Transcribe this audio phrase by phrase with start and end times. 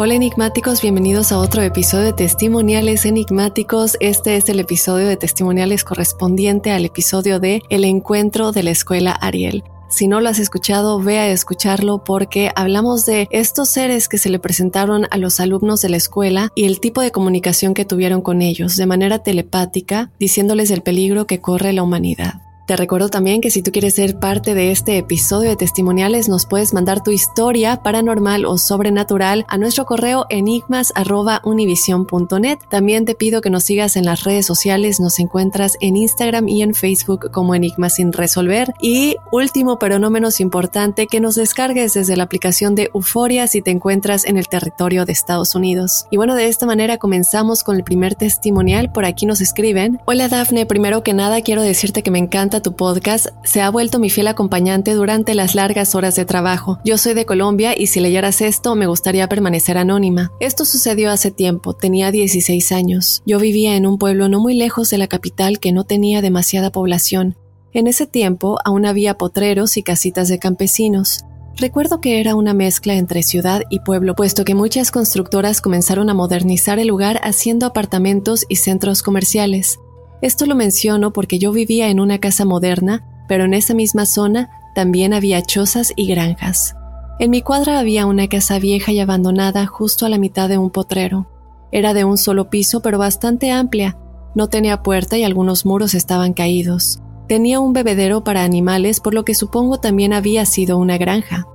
[0.00, 3.96] Hola enigmáticos, bienvenidos a otro episodio de Testimoniales Enigmáticos.
[3.98, 9.10] Este es el episodio de Testimoniales correspondiente al episodio de El encuentro de la escuela
[9.10, 9.64] Ariel.
[9.88, 14.30] Si no lo has escuchado, ve a escucharlo porque hablamos de estos seres que se
[14.30, 18.22] le presentaron a los alumnos de la escuela y el tipo de comunicación que tuvieron
[18.22, 22.47] con ellos de manera telepática, diciéndoles el peligro que corre la humanidad.
[22.68, 26.44] Te recuerdo también que si tú quieres ser parte de este episodio de testimoniales, nos
[26.44, 32.58] puedes mandar tu historia paranormal o sobrenatural a nuestro correo enigmas.univision.net.
[32.68, 36.60] También te pido que nos sigas en las redes sociales, nos encuentras en Instagram y
[36.60, 38.74] en Facebook como Enigmas sin resolver.
[38.82, 43.62] Y último, pero no menos importante, que nos descargues desde la aplicación de Euforia si
[43.62, 46.04] te encuentras en el territorio de Estados Unidos.
[46.10, 48.92] Y bueno, de esta manera comenzamos con el primer testimonial.
[48.92, 50.02] Por aquí nos escriben.
[50.04, 53.98] Hola Dafne, primero que nada quiero decirte que me encanta tu podcast, se ha vuelto
[53.98, 56.78] mi fiel acompañante durante las largas horas de trabajo.
[56.84, 60.32] Yo soy de Colombia y si leyeras esto me gustaría permanecer anónima.
[60.40, 63.22] Esto sucedió hace tiempo, tenía 16 años.
[63.26, 66.70] Yo vivía en un pueblo no muy lejos de la capital que no tenía demasiada
[66.70, 67.36] población.
[67.72, 71.24] En ese tiempo aún había potreros y casitas de campesinos.
[71.56, 76.14] Recuerdo que era una mezcla entre ciudad y pueblo, puesto que muchas constructoras comenzaron a
[76.14, 79.80] modernizar el lugar haciendo apartamentos y centros comerciales.
[80.20, 84.50] Esto lo menciono porque yo vivía en una casa moderna, pero en esa misma zona
[84.74, 86.74] también había chozas y granjas.
[87.20, 90.70] En mi cuadra había una casa vieja y abandonada justo a la mitad de un
[90.70, 91.26] potrero.
[91.72, 93.98] Era de un solo piso pero bastante amplia,
[94.34, 97.00] no tenía puerta y algunos muros estaban caídos.
[97.26, 101.46] Tenía un bebedero para animales por lo que supongo también había sido una granja.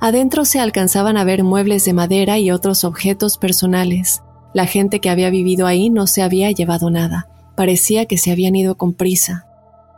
[0.00, 4.22] Adentro se alcanzaban a ver muebles de madera y otros objetos personales.
[4.54, 7.28] La gente que había vivido ahí no se había llevado nada.
[7.58, 9.44] Parecía que se habían ido con prisa.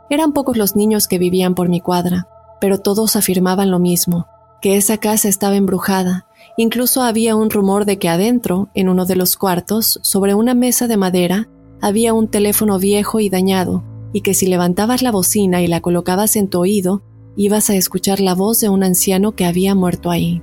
[0.09, 2.27] Eran pocos los niños que vivían por mi cuadra,
[2.59, 4.25] pero todos afirmaban lo mismo,
[4.63, 6.25] que esa casa estaba embrujada.
[6.57, 10.87] Incluso había un rumor de que adentro, en uno de los cuartos, sobre una mesa
[10.87, 11.49] de madera,
[11.81, 16.37] había un teléfono viejo y dañado, y que si levantabas la bocina y la colocabas
[16.37, 17.03] en tu oído,
[17.35, 20.41] ibas a escuchar la voz de un anciano que había muerto ahí.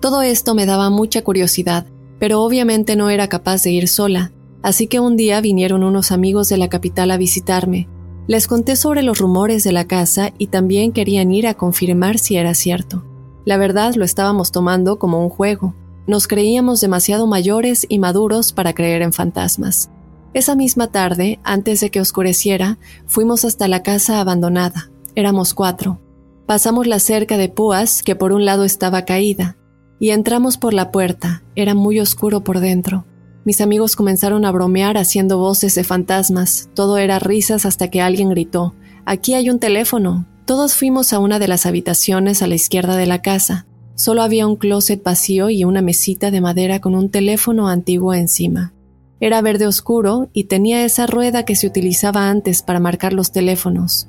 [0.00, 1.86] Todo esto me daba mucha curiosidad,
[2.18, 4.32] pero obviamente no era capaz de ir sola,
[4.62, 7.88] Así que un día vinieron unos amigos de la capital a visitarme.
[8.26, 12.36] Les conté sobre los rumores de la casa y también querían ir a confirmar si
[12.36, 13.04] era cierto.
[13.44, 15.74] La verdad lo estábamos tomando como un juego.
[16.06, 19.90] Nos creíamos demasiado mayores y maduros para creer en fantasmas.
[20.32, 24.90] Esa misma tarde, antes de que oscureciera, fuimos hasta la casa abandonada.
[25.14, 26.00] Éramos cuatro.
[26.46, 29.56] Pasamos la cerca de púas, que por un lado estaba caída,
[29.98, 31.42] y entramos por la puerta.
[31.56, 33.06] Era muy oscuro por dentro.
[33.44, 36.68] Mis amigos comenzaron a bromear haciendo voces de fantasmas.
[36.74, 38.74] Todo era risas hasta que alguien gritó,
[39.04, 40.26] Aquí hay un teléfono.
[40.44, 43.66] Todos fuimos a una de las habitaciones a la izquierda de la casa.
[43.94, 48.72] Solo había un closet vacío y una mesita de madera con un teléfono antiguo encima.
[49.20, 54.08] Era verde oscuro y tenía esa rueda que se utilizaba antes para marcar los teléfonos.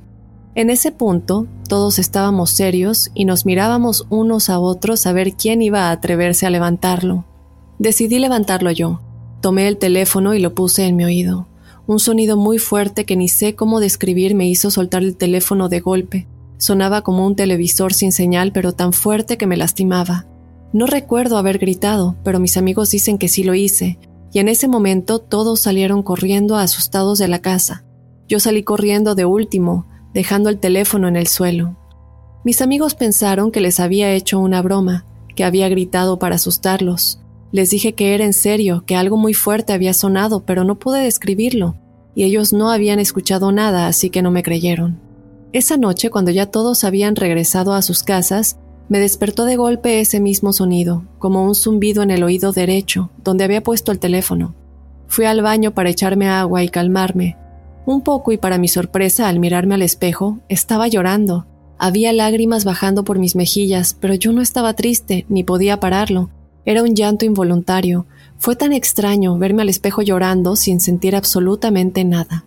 [0.56, 5.62] En ese punto, todos estábamos serios y nos mirábamos unos a otros a ver quién
[5.62, 7.26] iba a atreverse a levantarlo.
[7.80, 9.02] Decidí levantarlo yo.
[9.42, 11.48] Tomé el teléfono y lo puse en mi oído.
[11.88, 15.80] Un sonido muy fuerte que ni sé cómo describir me hizo soltar el teléfono de
[15.80, 16.28] golpe.
[16.58, 20.28] Sonaba como un televisor sin señal, pero tan fuerte que me lastimaba.
[20.74, 23.98] No recuerdo haber gritado, pero mis amigos dicen que sí lo hice.
[24.34, 27.84] y en ese momento todos salieron corriendo asustados de la casa.
[28.30, 31.76] Yo salí corriendo de último, dejando el teléfono en el suelo.
[32.46, 35.06] Mis amigos pensaron que les había hecho una broma,
[35.36, 37.21] que había gritado para asustarlos.
[37.52, 41.02] Les dije que era en serio, que algo muy fuerte había sonado, pero no pude
[41.02, 41.76] describirlo,
[42.16, 45.00] y ellos no habían escuchado nada, así que no me creyeron.
[45.54, 48.58] Esa noche, cuando ya todos habían regresado a sus casas,
[48.88, 53.44] me despertó de golpe ese mismo sonido, como un zumbido en el oído derecho, donde
[53.44, 54.56] había puesto el teléfono.
[55.08, 57.38] Fui al baño para echarme agua y calmarme.
[57.86, 61.48] Un poco y para mi sorpresa, al mirarme al espejo, estaba llorando.
[61.78, 66.30] Había lágrimas bajando por mis mejillas, pero yo no estaba triste, ni podía pararlo.
[66.66, 68.06] Era un llanto involuntario.
[68.38, 72.46] Fue tan extraño verme al espejo llorando sin sentir absolutamente nada.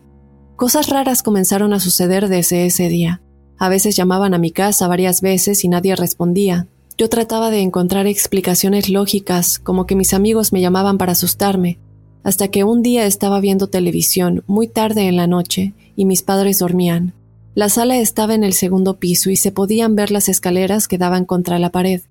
[0.56, 3.20] Cosas raras comenzaron a suceder desde ese día.
[3.58, 6.69] A veces llamaban a mi casa varias veces y nadie respondía.
[6.96, 11.78] Yo trataba de encontrar explicaciones lógicas, como que mis amigos me llamaban para asustarme,
[12.22, 16.60] hasta que un día estaba viendo televisión muy tarde en la noche y mis padres
[16.60, 17.14] dormían.
[17.55, 21.25] La sala estaba en el segundo piso y se podían ver las escaleras que daban
[21.25, 22.02] contra la pared.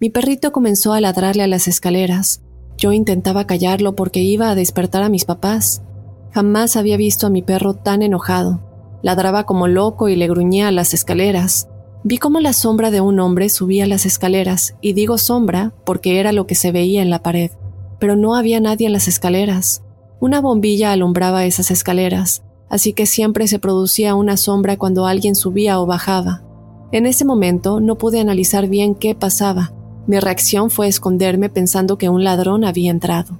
[0.00, 2.40] Mi perrito comenzó a ladrarle a las escaleras.
[2.78, 5.82] Yo intentaba callarlo porque iba a despertar a mis papás.
[6.32, 8.62] Jamás había visto a mi perro tan enojado.
[9.02, 11.68] Ladraba como loco y le gruñía a las escaleras.
[12.02, 16.32] Vi cómo la sombra de un hombre subía las escaleras, y digo sombra porque era
[16.32, 17.50] lo que se veía en la pared.
[17.98, 19.82] Pero no había nadie en las escaleras.
[20.18, 25.78] Una bombilla alumbraba esas escaleras, así que siempre se producía una sombra cuando alguien subía
[25.78, 26.42] o bajaba.
[26.90, 29.74] En ese momento no pude analizar bien qué pasaba.
[30.10, 33.38] Mi reacción fue esconderme pensando que un ladrón había entrado.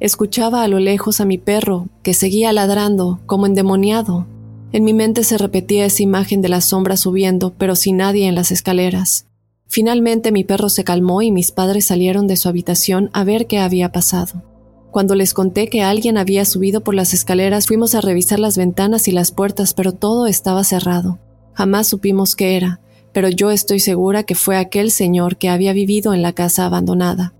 [0.00, 4.26] Escuchaba a lo lejos a mi perro, que seguía ladrando, como endemoniado.
[4.72, 8.34] En mi mente se repetía esa imagen de la sombra subiendo, pero sin nadie en
[8.34, 9.26] las escaleras.
[9.68, 13.60] Finalmente mi perro se calmó y mis padres salieron de su habitación a ver qué
[13.60, 14.42] había pasado.
[14.90, 19.06] Cuando les conté que alguien había subido por las escaleras, fuimos a revisar las ventanas
[19.06, 21.20] y las puertas, pero todo estaba cerrado.
[21.54, 22.80] Jamás supimos qué era,
[23.18, 27.34] pero yo estoy segura que fue aquel señor que había vivido en la casa abandonada.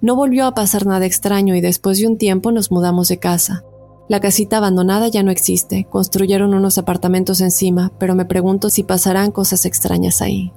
[0.00, 3.62] No volvió a pasar nada extraño y después de un tiempo nos mudamos de casa.
[4.08, 9.30] La casita abandonada ya no existe, construyeron unos apartamentos encima, pero me pregunto si pasarán
[9.30, 10.52] cosas extrañas ahí.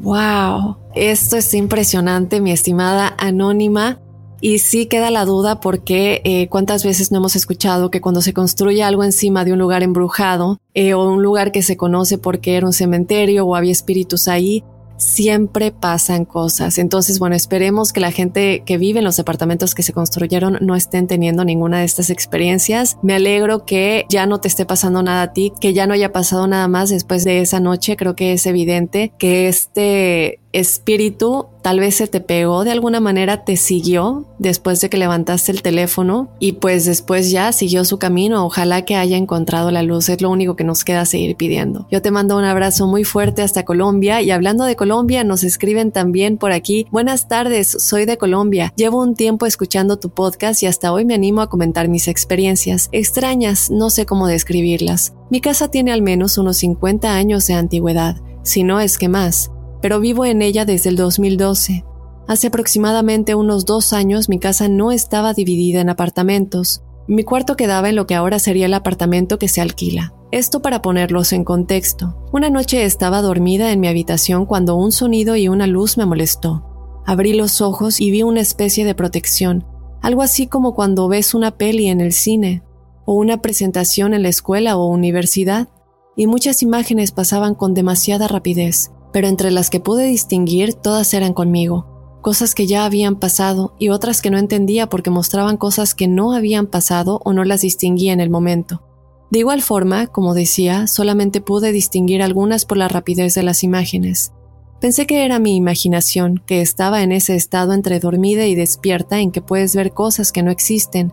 [0.00, 0.78] ¡Wow!
[0.94, 4.00] Esto es impresionante, mi estimada anónima.
[4.40, 8.32] Y sí queda la duda porque eh, cuántas veces no hemos escuchado que cuando se
[8.32, 12.56] construye algo encima de un lugar embrujado eh, o un lugar que se conoce porque
[12.56, 14.64] era un cementerio o había espíritus ahí,
[15.00, 16.78] siempre pasan cosas.
[16.78, 20.76] Entonces, bueno, esperemos que la gente que vive en los departamentos que se construyeron no
[20.76, 22.98] estén teniendo ninguna de estas experiencias.
[23.02, 26.12] Me alegro que ya no te esté pasando nada a ti, que ya no haya
[26.12, 27.96] pasado nada más después de esa noche.
[27.96, 33.44] Creo que es evidente que este espíritu tal vez se te pegó de alguna manera,
[33.44, 38.46] te siguió después de que levantaste el teléfono y pues después ya siguió su camino.
[38.46, 41.86] Ojalá que haya encontrado la luz, es lo único que nos queda seguir pidiendo.
[41.90, 45.92] Yo te mando un abrazo muy fuerte hasta Colombia y hablando de Colombia nos escriben
[45.92, 46.86] también por aquí.
[46.90, 48.72] Buenas tardes, soy de Colombia.
[48.76, 52.88] Llevo un tiempo escuchando tu podcast y hasta hoy me animo a comentar mis experiencias.
[52.92, 55.12] Extrañas, no sé cómo describirlas.
[55.30, 59.50] Mi casa tiene al menos unos 50 años de antigüedad, si no es que más
[59.80, 61.84] pero vivo en ella desde el 2012.
[62.28, 66.82] Hace aproximadamente unos dos años mi casa no estaba dividida en apartamentos.
[67.08, 70.14] Mi cuarto quedaba en lo que ahora sería el apartamento que se alquila.
[70.30, 72.16] Esto para ponerlos en contexto.
[72.32, 77.02] Una noche estaba dormida en mi habitación cuando un sonido y una luz me molestó.
[77.04, 79.66] Abrí los ojos y vi una especie de protección,
[80.02, 82.62] algo así como cuando ves una peli en el cine,
[83.06, 85.68] o una presentación en la escuela o universidad,
[86.16, 91.32] y muchas imágenes pasaban con demasiada rapidez pero entre las que pude distinguir todas eran
[91.32, 96.08] conmigo, cosas que ya habían pasado y otras que no entendía porque mostraban cosas que
[96.08, 98.82] no habían pasado o no las distinguía en el momento.
[99.30, 104.32] De igual forma, como decía, solamente pude distinguir algunas por la rapidez de las imágenes.
[104.80, 109.30] Pensé que era mi imaginación, que estaba en ese estado entre dormida y despierta en
[109.30, 111.12] que puedes ver cosas que no existen.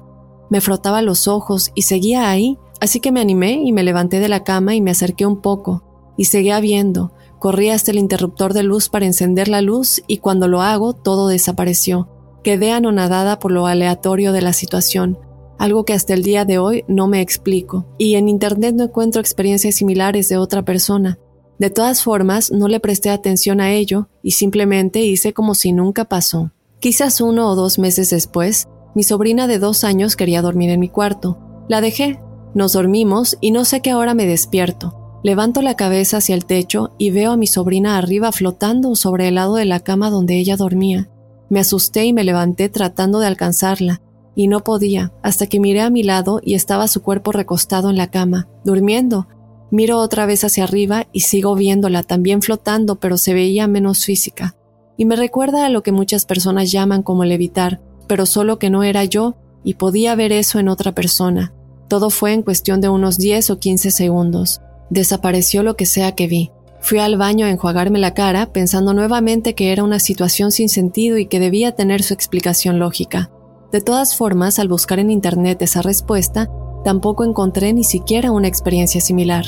[0.49, 4.29] Me frotaba los ojos y seguía ahí, así que me animé y me levanté de
[4.29, 5.83] la cama y me acerqué un poco,
[6.15, 10.47] y seguía viendo, Corrí hasta el interruptor de luz para encender la luz y cuando
[10.47, 12.09] lo hago todo desapareció.
[12.43, 15.19] Quedé anonadada por lo aleatorio de la situación,
[15.59, 19.21] algo que hasta el día de hoy no me explico, y en Internet no encuentro
[19.21, 21.19] experiencias similares de otra persona.
[21.59, 26.05] De todas formas, no le presté atención a ello y simplemente hice como si nunca
[26.05, 26.51] pasó.
[26.79, 30.89] Quizás uno o dos meses después, mi sobrina de dos años quería dormir en mi
[30.89, 31.39] cuarto.
[31.67, 32.19] La dejé,
[32.53, 35.06] nos dormimos y no sé qué ahora me despierto.
[35.27, 39.35] Levanto la cabeza hacia el techo y veo a mi sobrina arriba flotando sobre el
[39.35, 41.09] lado de la cama donde ella dormía.
[41.49, 44.01] Me asusté y me levanté tratando de alcanzarla,
[44.35, 47.97] y no podía, hasta que miré a mi lado y estaba su cuerpo recostado en
[47.97, 49.27] la cama, durmiendo.
[49.69, 54.55] Miro otra vez hacia arriba y sigo viéndola, también flotando, pero se veía menos física.
[54.95, 58.81] Y me recuerda a lo que muchas personas llaman como levitar, pero solo que no
[58.81, 61.53] era yo y podía ver eso en otra persona.
[61.89, 64.61] Todo fue en cuestión de unos 10 o 15 segundos.
[64.89, 66.51] Desapareció lo que sea que vi.
[66.79, 71.17] Fui al baño a enjuagarme la cara, pensando nuevamente que era una situación sin sentido
[71.17, 73.29] y que debía tener su explicación lógica.
[73.71, 76.49] De todas formas, al buscar en Internet esa respuesta,
[76.85, 79.45] tampoco encontré ni siquiera una experiencia similar.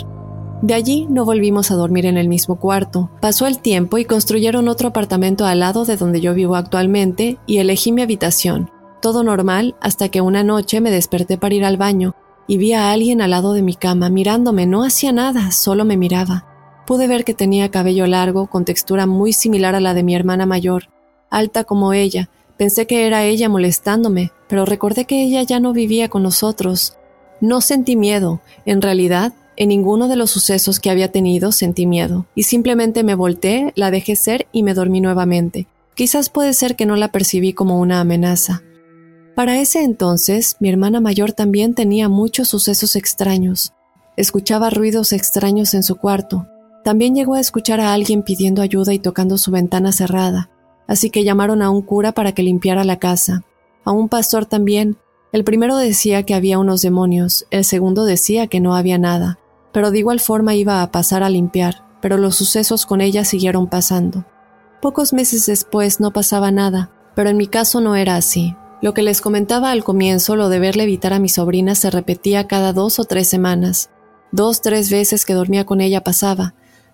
[0.62, 3.10] De allí no volvimos a dormir en el mismo cuarto.
[3.22, 7.60] Pasó el tiempo y construyeron otro apartamento al lado de donde yo vivo actualmente y
[7.60, 8.69] elegí mi habitación.
[9.01, 12.13] Todo normal hasta que una noche me desperté para ir al baño
[12.50, 14.65] y vi a alguien al lado de mi cama mirándome.
[14.65, 16.46] No hacía nada, solo me miraba.
[16.88, 20.48] Pude ver que tenía cabello largo, con textura muy similar a la de mi hermana
[20.48, 20.89] mayor,
[21.29, 22.32] alta como ella.
[22.58, 26.98] Pensé que era ella molestándome, pero recordé que ella ya no vivía con nosotros.
[27.39, 32.25] No sentí miedo, en realidad, en ninguno de los sucesos que había tenido sentí miedo,
[32.34, 35.68] y simplemente me volteé, la dejé ser y me dormí nuevamente.
[35.94, 38.63] Quizás puede ser que no la percibí como una amenaza.
[39.36, 43.74] Para ese entonces, mi hermana mayor también tenía muchos sucesos extraños.
[44.18, 46.48] Escuchaba ruidos extraños en su cuarto,
[46.84, 50.50] también llegó a escuchar a alguien pidiendo ayuda y tocando su ventana cerrada,
[50.88, 53.44] así que llamaron a un cura para que limpiara la casa.
[53.84, 54.98] A un pastor también.
[55.32, 59.38] El primero decía que había unos demonios, el segundo decía que no había nada,
[59.72, 63.68] pero de igual forma iba a pasar a limpiar, pero los sucesos con ella siguieron
[63.68, 64.26] pasando.
[64.82, 68.56] Pocos meses después no pasaba nada, pero en mi caso no era así.
[68.82, 72.48] Lo que les comentaba al comienzo, lo de verle evitar a mi sobrina, se repetía
[72.48, 73.90] cada dos o tres semanas.
[74.32, 76.54] Dos, tres veces que dormía con ella pasaba,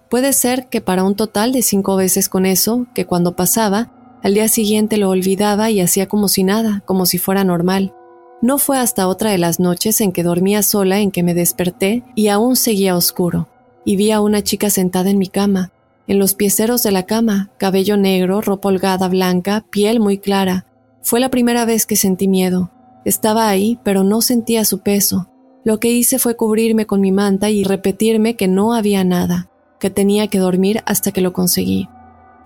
[0.09, 3.91] Puede ser que para un total de cinco veces con eso, que cuando pasaba,
[4.23, 7.93] al día siguiente lo olvidaba y hacía como si nada, como si fuera normal.
[8.41, 12.03] No fue hasta otra de las noches en que dormía sola en que me desperté
[12.15, 13.47] y aún seguía oscuro,
[13.83, 15.71] y vi a una chica sentada en mi cama,
[16.07, 20.65] en los pieceros de la cama, cabello negro, ropa holgada blanca, piel muy clara.
[21.05, 22.71] Fue la primera vez que sentí miedo.
[23.05, 25.29] Estaba ahí, pero no sentía su peso.
[25.63, 29.91] Lo que hice fue cubrirme con mi manta y repetirme que no había nada que
[29.91, 31.87] tenía que dormir hasta que lo conseguí.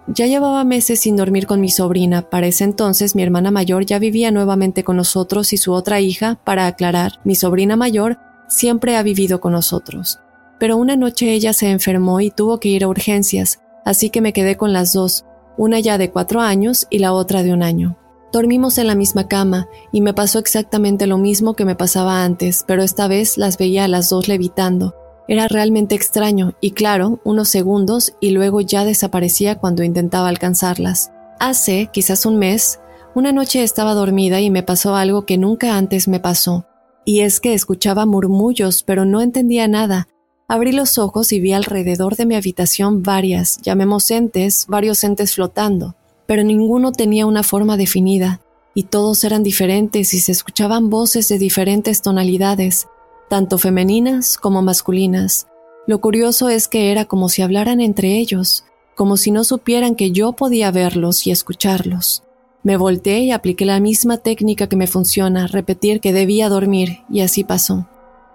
[0.08, 2.30] Ya llevaba meses sin dormir con mi sobrina.
[2.30, 6.38] Para ese entonces mi hermana mayor ya vivía nuevamente con nosotros y su otra hija,
[6.44, 8.18] para aclarar, mi sobrina mayor
[8.50, 10.20] siempre ha vivido con nosotros.
[10.60, 14.34] Pero una noche ella se enfermó y tuvo que ir a urgencias, así que me
[14.34, 15.24] quedé con las dos,
[15.58, 17.96] una ya de cuatro años y la otra de un año.
[18.32, 22.64] Dormimos en la misma cama y me pasó exactamente lo mismo que me pasaba antes,
[22.68, 24.94] pero esta vez las veía a las dos levitando,
[25.30, 31.12] era realmente extraño y claro, unos segundos y luego ya desaparecía cuando intentaba alcanzarlas.
[31.40, 32.80] Hace, quizás un mes,
[33.14, 36.66] una noche estaba dormida y me pasó algo que nunca antes me pasó.
[37.06, 40.08] Y es que escuchaba murmullos, pero no entendía nada.
[40.48, 45.96] Abrí los ojos y vi alrededor de mi habitación varias, llamemos entes, varios entes flotando,
[46.30, 48.40] pero ninguno tenía una forma definida,
[48.76, 52.88] y todos eran diferentes y se escuchaban voces de diferentes tonalidades,
[53.32, 55.48] tanto femeninas como masculinas.
[55.88, 58.64] Lo curioso es que era como si hablaran entre ellos,
[58.96, 62.22] como si no supieran que yo podía verlos y escucharlos.
[62.62, 67.22] Me volteé y apliqué la misma técnica que me funciona, repetir que debía dormir, y
[67.22, 67.88] así pasó.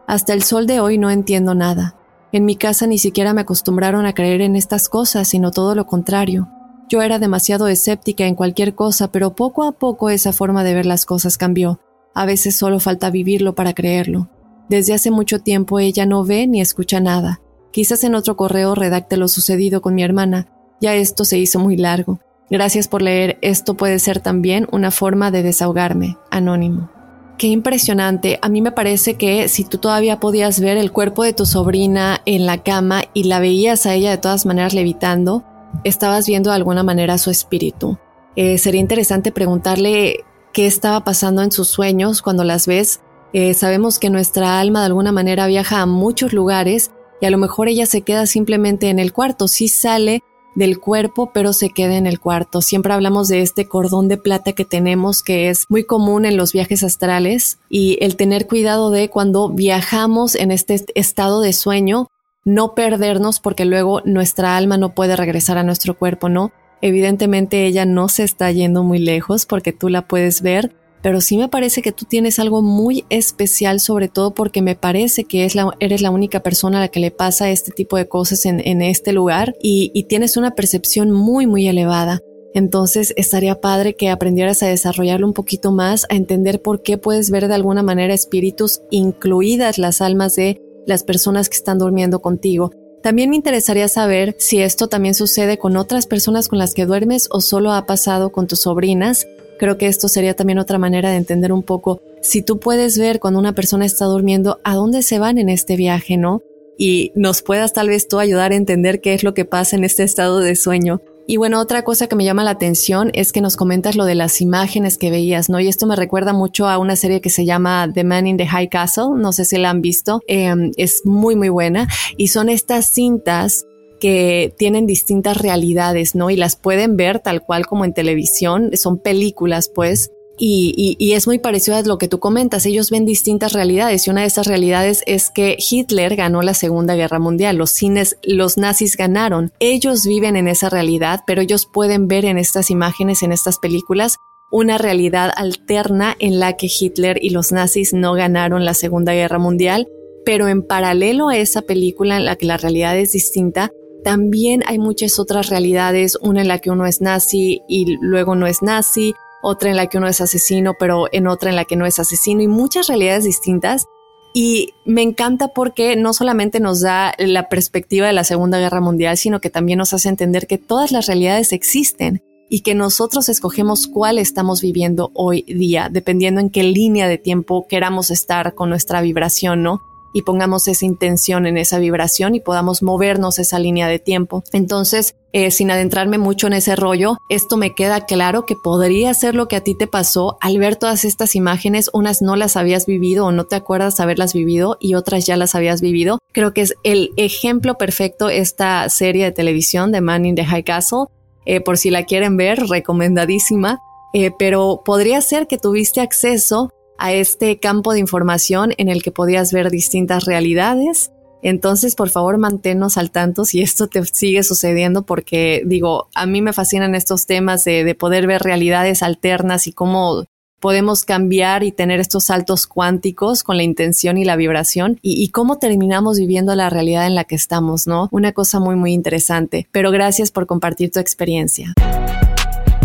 [0.09, 1.95] Hasta el sol de hoy no entiendo nada.
[2.33, 5.87] En mi casa ni siquiera me acostumbraron a creer en estas cosas, sino todo lo
[5.87, 6.49] contrario.
[6.89, 10.87] Yo era demasiado escéptica en cualquier cosa, pero poco a poco esa forma de ver
[10.87, 11.81] las cosas cambió.
[12.15, 14.29] A veces solo falta vivirlo para creerlo.
[14.69, 17.41] Desde hace mucho tiempo ella no ve ni escucha nada.
[17.71, 20.49] Quizás en otro correo redacte lo sucedido con mi hermana.
[20.81, 22.21] Ya esto se hizo muy largo.
[22.51, 23.39] Gracias por leer.
[23.43, 26.17] Esto puede ser también una forma de desahogarme.
[26.31, 26.91] Anónimo.
[27.39, 28.39] Qué impresionante.
[28.43, 32.21] A mí me parece que si tú todavía podías ver el cuerpo de tu sobrina
[32.27, 35.45] en la cama y la veías a ella de todas maneras levitando,
[35.83, 37.99] estabas viendo de alguna manera su espíritu.
[38.37, 43.01] Eh, sería interesante preguntarle qué estaba pasando en sus sueños cuando las ves
[43.35, 47.39] eh, sabemos que nuestra alma de alguna manera viaja a muchos lugares y a lo
[47.39, 50.23] mejor ella se queda simplemente en el cuarto, sí sale
[50.55, 52.63] del cuerpo, pero se queda en el cuarto.
[52.63, 56.53] Siempre hablamos de este cordón de plata que tenemos, que es muy común en los
[56.53, 62.07] viajes astrales, y el tener cuidado de cuando viajamos en este estado de sueño,
[62.45, 66.53] no perdernos porque luego nuestra alma no puede regresar a nuestro cuerpo, ¿no?
[66.81, 71.37] Evidentemente ella no se está yendo muy lejos porque tú la puedes ver, pero sí
[71.37, 75.45] me parece que tú tienes algo muy especial, sobre todo porque me parece que
[75.81, 79.13] eres la única persona a la que le pasa este tipo de cosas en, este
[79.13, 82.21] lugar y, y tienes una percepción muy, muy elevada.
[82.55, 87.31] Entonces estaría padre que aprendieras a desarrollarlo un poquito más, a entender por qué puedes
[87.31, 92.71] ver de alguna manera espíritus, incluidas las almas de las personas que están durmiendo contigo.
[93.03, 97.29] También me interesaría saber si esto también sucede con otras personas con las que duermes
[97.31, 99.27] o solo ha pasado con tus sobrinas.
[99.59, 103.21] Creo que esto sería también otra manera de entender un poco si tú puedes ver
[103.21, 106.41] cuando una persona está durmiendo a dónde se van en este viaje, ¿no?
[106.79, 109.85] Y nos puedas tal vez tú ayudar a entender qué es lo que pasa en
[109.85, 111.03] este estado de sueño.
[111.27, 114.15] Y bueno, otra cosa que me llama la atención es que nos comentas lo de
[114.15, 115.59] las imágenes que veías, ¿no?
[115.59, 118.47] Y esto me recuerda mucho a una serie que se llama The Man in the
[118.47, 121.89] High Castle, no sé si la han visto, em, es muy, muy buena.
[122.19, 123.65] Y son estas cintas
[124.01, 126.29] que tienen distintas realidades, ¿no?
[126.29, 131.39] Y las pueden ver tal cual como en televisión, son películas, pues, y, es muy
[131.39, 132.67] parecido a lo que tú comentas.
[132.67, 136.95] Ellos ven distintas realidades y una de esas realidades es que Hitler ganó la Segunda
[136.95, 137.57] Guerra Mundial.
[137.57, 139.53] Los cines, los nazis ganaron.
[139.61, 144.17] Ellos viven en esa realidad, pero ellos pueden ver en estas imágenes, en estas películas,
[144.51, 149.39] una realidad alterna en la que Hitler y los nazis no ganaron la Segunda Guerra
[149.39, 149.89] Mundial.
[150.25, 153.71] Pero en paralelo a esa película en la que la realidad es distinta,
[154.05, 158.47] también hay muchas otras realidades, una en la que uno es nazi y luego no
[158.47, 159.15] es nazi,
[159.45, 161.99] otra en la que uno es asesino, pero en otra en la que no es
[161.99, 163.87] asesino y muchas realidades distintas.
[164.33, 169.17] Y me encanta porque no solamente nos da la perspectiva de la Segunda Guerra Mundial,
[169.17, 173.87] sino que también nos hace entender que todas las realidades existen y que nosotros escogemos
[173.87, 179.03] cuál estamos viviendo hoy día, dependiendo en qué línea de tiempo queramos estar con nuestra
[179.03, 179.83] vibración, ¿no?
[180.15, 184.45] Y pongamos esa intención en esa vibración y podamos movernos esa línea de tiempo.
[184.53, 189.35] Entonces, eh, sin adentrarme mucho en ese rollo, esto me queda claro que podría ser
[189.35, 192.87] lo que a ti te pasó al ver todas estas imágenes, unas no las habías
[192.87, 196.21] vivido o no te acuerdas haberlas vivido y otras ya las habías vivido.
[196.33, 200.65] Creo que es el ejemplo perfecto esta serie de televisión de Man in the High
[200.65, 201.07] Castle.
[201.45, 203.81] Eh, por si la quieren ver, recomendadísima.
[204.13, 206.71] Eh, pero podría ser que tuviste acceso
[207.05, 211.13] a este campo de información en el que podías ver distintas realidades.
[211.43, 216.41] Entonces, por favor, manténnos al tanto si esto te sigue sucediendo, porque digo, a mí
[216.41, 220.25] me fascinan estos temas de, poder ver realidades alternas y cómo
[220.61, 225.59] podemos cambiar y tener estos saltos cuánticos con la intención y la vibración y, cómo
[225.59, 228.09] terminamos viviendo la realidad en la que estamos, ¿no?
[228.13, 229.69] Una cosa muy, muy interesante.
[229.73, 231.75] Pero gracias por compartir tu experiencia.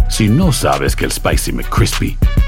[0.10, 2.18] Si no sabes que el Spicy McCrispy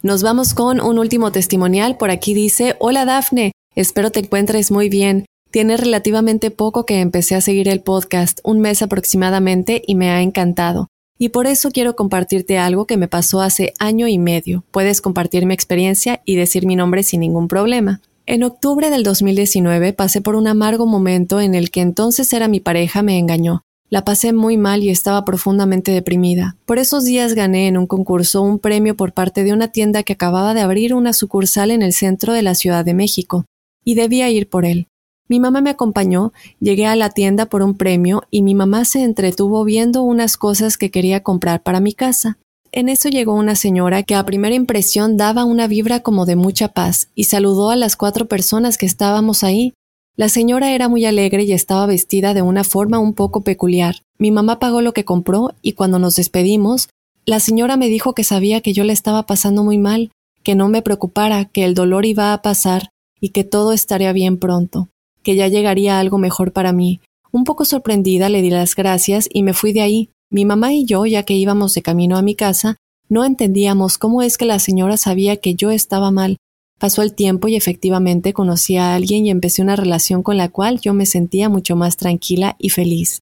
[0.00, 1.96] Nos vamos con un último testimonial.
[1.96, 5.26] Por aquí dice, hola Dafne, espero te encuentres muy bien.
[5.50, 10.22] Tiene relativamente poco que empecé a seguir el podcast, un mes aproximadamente, y me ha
[10.22, 10.86] encantado.
[11.18, 14.62] Y por eso quiero compartirte algo que me pasó hace año y medio.
[14.70, 18.00] Puedes compartir mi experiencia y decir mi nombre sin ningún problema.
[18.24, 22.60] En octubre del 2019 pasé por un amargo momento en el que entonces era mi
[22.60, 23.62] pareja me engañó.
[23.90, 26.56] La pasé muy mal y estaba profundamente deprimida.
[26.66, 30.12] Por esos días gané en un concurso un premio por parte de una tienda que
[30.12, 33.46] acababa de abrir una sucursal en el centro de la Ciudad de México,
[33.84, 34.88] y debía ir por él.
[35.26, 39.02] Mi mamá me acompañó, llegué a la tienda por un premio y mi mamá se
[39.02, 42.38] entretuvo viendo unas cosas que quería comprar para mi casa.
[42.72, 46.68] En eso llegó una señora que a primera impresión daba una vibra como de mucha
[46.68, 49.72] paz y saludó a las cuatro personas que estábamos ahí,
[50.18, 54.02] la señora era muy alegre y estaba vestida de una forma un poco peculiar.
[54.18, 56.88] Mi mamá pagó lo que compró y cuando nos despedimos,
[57.24, 60.10] la señora me dijo que sabía que yo le estaba pasando muy mal,
[60.42, 62.88] que no me preocupara, que el dolor iba a pasar
[63.20, 64.88] y que todo estaría bien pronto,
[65.22, 67.00] que ya llegaría algo mejor para mí.
[67.30, 70.10] Un poco sorprendida le di las gracias y me fui de ahí.
[70.32, 72.74] Mi mamá y yo, ya que íbamos de camino a mi casa,
[73.08, 76.38] no entendíamos cómo es que la señora sabía que yo estaba mal,
[76.78, 80.80] Pasó el tiempo y efectivamente conocí a alguien y empecé una relación con la cual
[80.80, 83.20] yo me sentía mucho más tranquila y feliz.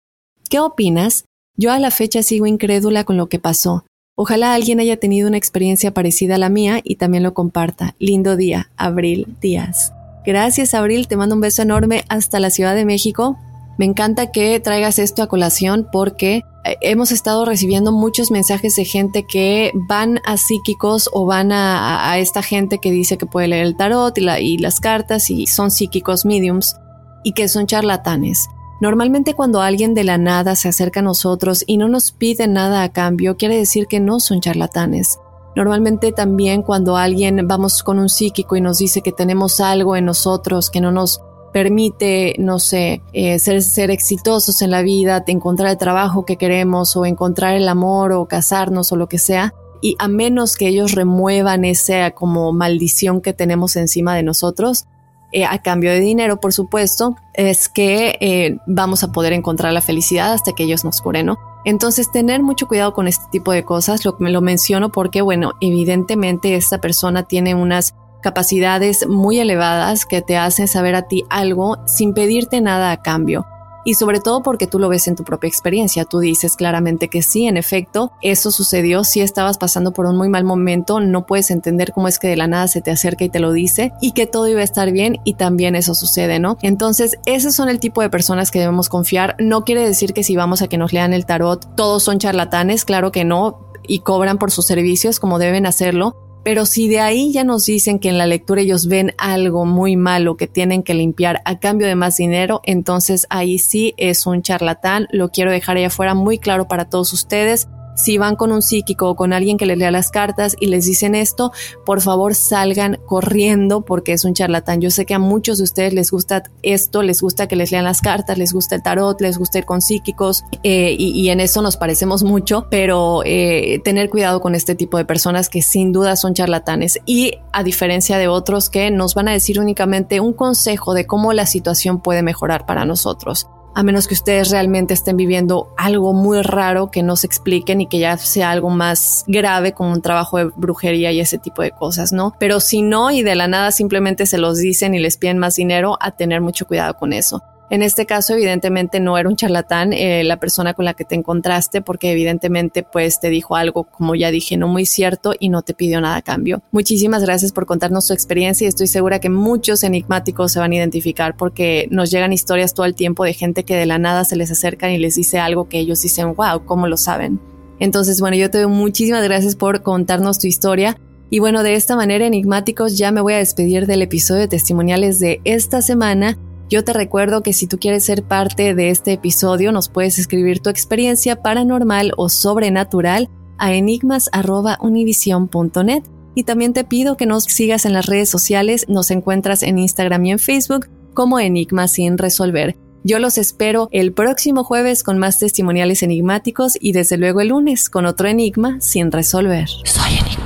[0.51, 1.25] ¿Qué opinas?
[1.57, 3.85] Yo a la fecha sigo incrédula con lo que pasó.
[4.15, 7.95] Ojalá alguien haya tenido una experiencia parecida a la mía y también lo comparta.
[7.99, 9.93] Lindo día, Abril Díaz.
[10.25, 11.09] Gracias, Abril.
[11.09, 13.39] Te mando un beso enorme hasta la Ciudad de México.
[13.79, 18.85] Me encanta que traigas esto a colación porque eh, hemos estado recibiendo muchos mensajes de
[18.85, 23.67] gente que van a psíquicos o van a, esta gente que dice que puede leer
[23.67, 26.77] el tarot y, y las cartas y son psíquicos mediums
[27.23, 28.49] y que son charlatanes.
[28.81, 32.83] Normalmente cuando alguien de la nada se acerca a nosotros y no nos pide nada
[32.83, 35.19] a cambio, quiere decir que no son charlatanes.
[35.57, 40.05] Normalmente también cuando alguien vamos con un psíquico y nos dice que tenemos algo en
[40.05, 41.23] nosotros que no nos
[41.57, 46.95] permite, no sé, eh, ser, ser exitosos en la vida, encontrar el trabajo que queremos
[46.99, 50.93] o encontrar el amor o casarnos o lo que sea, y a menos que ellos
[50.93, 54.85] remuevan esa como maldición que tenemos encima de nosotros,
[55.33, 59.81] eh, a cambio de dinero, por supuesto, es que eh, vamos a poder encontrar la
[59.81, 61.39] felicidad hasta que ellos nos curen, ¿no?
[61.65, 66.55] Entonces, tener mucho cuidado con este tipo de cosas, lo, lo menciono porque, bueno, evidentemente
[66.55, 67.95] esta persona tiene unas
[68.27, 73.47] capacidades muy elevadas que te hacen saber a ti algo sin pedirte nada a cambio
[73.85, 76.05] y sobre todo porque tú lo ves en tu propia experiencia.
[76.05, 80.29] Tú dices claramente que sí, en efecto, eso sucedió, si estabas pasando por un muy
[80.29, 83.29] mal momento, no puedes entender cómo es que de la nada se te acerca y
[83.29, 86.59] te lo dice y que todo iba a estar bien y también eso sucede, ¿no?
[86.63, 89.37] Entonces, esos son el tipo de personas que debemos confiar.
[89.39, 92.85] No quiere decir que si vamos a que nos lean el tarot, todos son charlatanes,
[92.85, 97.33] claro que no, y cobran por sus servicios como deben hacerlo, pero si de ahí
[97.33, 100.95] ya nos dicen que en la lectura ellos ven algo muy malo que tienen que
[100.95, 105.09] limpiar a cambio de más dinero, entonces ahí sí es un charlatán.
[105.11, 109.11] Lo quiero dejar allá afuera muy claro para todos ustedes si van con un psíquico
[109.11, 111.53] o con alguien que les lea las cartas y les dicen esto,
[111.85, 114.81] por favor salgan corriendo porque es un charlatán.
[114.81, 117.85] Yo sé que a muchos de ustedes les gusta esto, les gusta que les lean
[117.85, 121.61] las cartas, les gusta el tarot, les gusta ir con psíquicos eh, y, en eso
[121.61, 126.17] nos parecemos mucho, pero eh, tener cuidado con este tipo de personas que sin duda
[126.17, 130.95] son charlatanes y a diferencia de otros que nos van a decir únicamente un consejo
[130.95, 135.75] de cómo la situación puede mejorar para nosotros a menos que ustedes realmente estén viviendo
[135.77, 139.93] algo muy raro que no se expliquen y que ya sea algo más grave como
[139.93, 142.33] un trabajo de brujería y ese tipo de cosas, ¿no?
[142.39, 145.57] Pero si no y de la nada simplemente se los dicen y les piden más
[145.57, 147.43] dinero, a tener mucho cuidado con eso.
[147.69, 151.17] En este caso, evidentemente no era un charlatán eh, la persona con la que te
[151.17, 155.63] encontraste, porque evidentemente pues te dijo algo, como ya dije, no muy cierto y no
[155.63, 156.63] te pidió nada a cambio.
[156.71, 160.77] Muchísimas gracias por contarnos tu experiencia y estoy segura que muchos enigmáticos se van a
[160.77, 164.37] identificar porque nos llegan historias todo el tiempo de gente que de la nada se
[164.37, 167.41] les acercan y les dice algo que ellos dicen, wow, ¿cómo lo saben?
[167.81, 170.97] Entonces, bueno, yo te doy muchísimas gracias por contarnos tu historia.
[171.29, 175.19] Y bueno, de esta manera, enigmáticos, ya me voy a despedir del episodio de testimoniales
[175.19, 179.73] de esta semana yo te recuerdo que si tú quieres ser parte de este episodio,
[179.73, 186.05] nos puedes escribir tu experiencia paranormal o sobrenatural a enigmas.univision.net.
[186.35, 190.27] Y también te pido que nos sigas en las redes sociales, nos encuentras en Instagram
[190.27, 192.77] y en Facebook como Enigmas sin resolver.
[193.05, 197.89] Yo los espero el próximo jueves con más testimoniales enigmáticos y desde luego el lunes
[197.89, 199.67] con otro enigma sin resolver.
[199.85, 200.46] Soy enigmático.